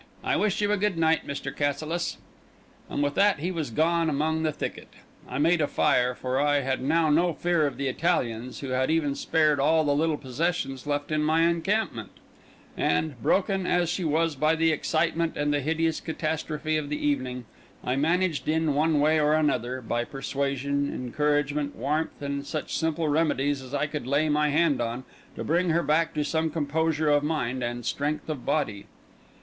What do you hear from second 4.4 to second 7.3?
the thicket. I made a fire, for I had now